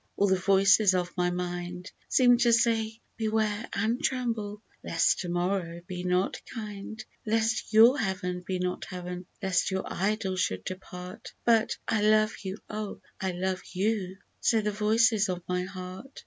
[0.17, 5.79] All the voices of my mind Seem to say," Beware and tremble, lest to morrow
[5.85, 11.77] be not kind; Lest your Heaven be not Heaven— lest your Idol should depart;" But"
[11.87, 12.99] I love you, oh!
[13.19, 16.19] I love you /" say the voices of my heart.